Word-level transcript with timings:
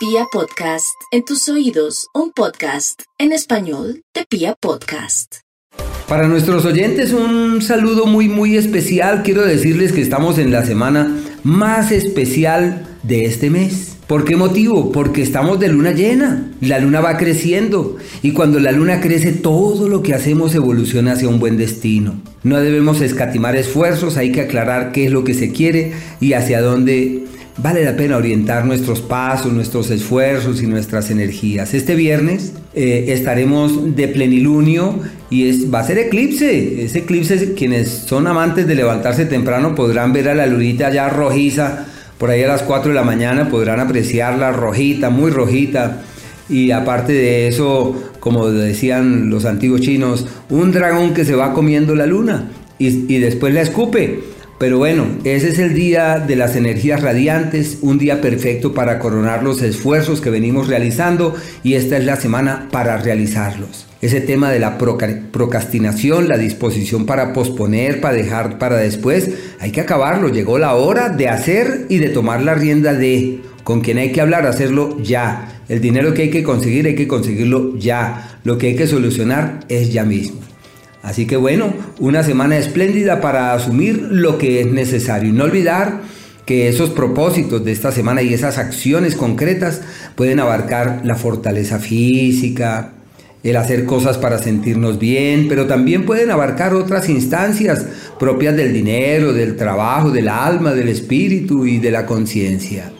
Pia 0.00 0.24
Podcast, 0.32 0.96
en 1.12 1.26
tus 1.26 1.46
oídos, 1.50 2.06
un 2.14 2.32
podcast 2.32 3.02
en 3.18 3.32
español 3.32 4.00
de 4.14 4.24
Pia 4.26 4.56
Podcast. 4.58 5.40
Para 6.08 6.26
nuestros 6.26 6.64
oyentes 6.64 7.12
un 7.12 7.60
saludo 7.60 8.06
muy 8.06 8.26
muy 8.26 8.56
especial. 8.56 9.22
Quiero 9.22 9.44
decirles 9.44 9.92
que 9.92 10.00
estamos 10.00 10.38
en 10.38 10.52
la 10.52 10.64
semana 10.64 11.20
más 11.44 11.92
especial 11.92 12.86
de 13.02 13.26
este 13.26 13.50
mes. 13.50 13.98
¿Por 14.06 14.24
qué 14.24 14.36
motivo? 14.36 14.90
Porque 14.90 15.20
estamos 15.20 15.60
de 15.60 15.68
luna 15.68 15.92
llena. 15.92 16.50
La 16.62 16.78
luna 16.78 17.02
va 17.02 17.18
creciendo 17.18 17.98
y 18.22 18.32
cuando 18.32 18.58
la 18.58 18.72
luna 18.72 19.02
crece 19.02 19.32
todo 19.32 19.86
lo 19.86 20.02
que 20.02 20.14
hacemos 20.14 20.54
evoluciona 20.54 21.12
hacia 21.12 21.28
un 21.28 21.40
buen 21.40 21.58
destino. 21.58 22.22
No 22.42 22.58
debemos 22.58 23.02
escatimar 23.02 23.54
esfuerzos, 23.54 24.16
hay 24.16 24.32
que 24.32 24.40
aclarar 24.40 24.92
qué 24.92 25.04
es 25.04 25.12
lo 25.12 25.24
que 25.24 25.34
se 25.34 25.52
quiere 25.52 25.92
y 26.20 26.32
hacia 26.32 26.62
dónde 26.62 27.26
vale 27.62 27.84
la 27.84 27.96
pena 27.96 28.16
orientar 28.16 28.64
nuestros 28.64 29.00
pasos, 29.00 29.52
nuestros 29.52 29.90
esfuerzos 29.90 30.62
y 30.62 30.66
nuestras 30.66 31.10
energías. 31.10 31.74
Este 31.74 31.94
viernes 31.94 32.54
eh, 32.74 33.06
estaremos 33.08 33.94
de 33.96 34.08
plenilunio 34.08 34.98
y 35.28 35.66
va 35.66 35.80
a 35.80 35.84
ser 35.84 35.98
eclipse. 35.98 36.84
Ese 36.84 37.00
eclipse, 37.00 37.54
quienes 37.54 37.88
son 37.88 38.26
amantes 38.26 38.66
de 38.66 38.74
levantarse 38.74 39.26
temprano 39.26 39.74
podrán 39.74 40.12
ver 40.12 40.28
a 40.28 40.34
la 40.34 40.46
lunita 40.46 40.90
ya 40.90 41.08
rojiza, 41.08 41.86
por 42.18 42.30
ahí 42.30 42.42
a 42.42 42.48
las 42.48 42.62
4 42.62 42.90
de 42.90 42.94
la 42.94 43.02
mañana 43.02 43.48
podrán 43.48 43.80
apreciarla 43.80 44.52
rojita, 44.52 45.10
muy 45.10 45.30
rojita. 45.30 46.02
Y 46.48 46.72
aparte 46.72 47.12
de 47.12 47.48
eso, 47.48 48.12
como 48.18 48.50
decían 48.50 49.30
los 49.30 49.44
antiguos 49.44 49.82
chinos, 49.82 50.26
un 50.48 50.72
dragón 50.72 51.14
que 51.14 51.24
se 51.24 51.36
va 51.36 51.52
comiendo 51.52 51.94
la 51.94 52.06
luna 52.06 52.50
y 52.78 53.18
después 53.18 53.54
la 53.54 53.60
escupe. 53.60 54.20
Pero 54.60 54.76
bueno, 54.76 55.06
ese 55.24 55.48
es 55.48 55.58
el 55.58 55.72
día 55.72 56.18
de 56.18 56.36
las 56.36 56.54
energías 56.54 57.00
radiantes, 57.00 57.78
un 57.80 57.96
día 57.96 58.20
perfecto 58.20 58.74
para 58.74 58.98
coronar 58.98 59.42
los 59.42 59.62
esfuerzos 59.62 60.20
que 60.20 60.28
venimos 60.28 60.68
realizando 60.68 61.34
y 61.62 61.76
esta 61.76 61.96
es 61.96 62.04
la 62.04 62.16
semana 62.16 62.68
para 62.70 62.98
realizarlos. 62.98 63.86
Ese 64.02 64.20
tema 64.20 64.50
de 64.50 64.58
la 64.58 64.76
procrastinación, 64.76 66.28
la 66.28 66.36
disposición 66.36 67.06
para 67.06 67.32
posponer, 67.32 68.02
para 68.02 68.12
dejar 68.12 68.58
para 68.58 68.76
después, 68.76 69.30
hay 69.60 69.72
que 69.72 69.80
acabarlo. 69.80 70.28
Llegó 70.28 70.58
la 70.58 70.74
hora 70.74 71.08
de 71.08 71.30
hacer 71.30 71.86
y 71.88 71.96
de 71.96 72.10
tomar 72.10 72.42
la 72.42 72.54
rienda 72.54 72.92
de 72.92 73.40
con 73.64 73.80
quien 73.80 73.96
hay 73.96 74.12
que 74.12 74.20
hablar, 74.20 74.44
hacerlo 74.44 74.98
ya. 75.02 75.62
El 75.70 75.80
dinero 75.80 76.12
que 76.12 76.24
hay 76.24 76.30
que 76.30 76.42
conseguir, 76.42 76.86
hay 76.86 76.96
que 76.96 77.08
conseguirlo 77.08 77.78
ya. 77.78 78.38
Lo 78.44 78.58
que 78.58 78.66
hay 78.66 78.76
que 78.76 78.86
solucionar 78.86 79.60
es 79.70 79.90
ya 79.90 80.04
mismo. 80.04 80.49
Así 81.02 81.26
que 81.26 81.36
bueno, 81.36 81.72
una 81.98 82.22
semana 82.22 82.58
espléndida 82.58 83.20
para 83.20 83.54
asumir 83.54 84.08
lo 84.10 84.38
que 84.38 84.60
es 84.60 84.66
necesario 84.66 85.30
y 85.30 85.32
no 85.32 85.44
olvidar 85.44 86.00
que 86.44 86.68
esos 86.68 86.90
propósitos 86.90 87.64
de 87.64 87.72
esta 87.72 87.92
semana 87.92 88.22
y 88.22 88.34
esas 88.34 88.58
acciones 88.58 89.14
concretas 89.14 89.82
pueden 90.14 90.40
abarcar 90.40 91.00
la 91.04 91.14
fortaleza 91.14 91.78
física, 91.78 92.92
el 93.42 93.56
hacer 93.56 93.86
cosas 93.86 94.18
para 94.18 94.38
sentirnos 94.38 94.98
bien, 94.98 95.46
pero 95.48 95.66
también 95.66 96.04
pueden 96.04 96.30
abarcar 96.30 96.74
otras 96.74 97.08
instancias 97.08 97.86
propias 98.18 98.56
del 98.56 98.72
dinero, 98.72 99.32
del 99.32 99.56
trabajo, 99.56 100.10
del 100.10 100.28
alma, 100.28 100.72
del 100.72 100.88
espíritu 100.88 101.66
y 101.66 101.78
de 101.78 101.90
la 101.90 102.04
conciencia. 102.04 102.90